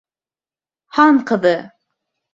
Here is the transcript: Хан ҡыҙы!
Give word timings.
Хан 0.97 1.21
ҡыҙы! 1.33 1.55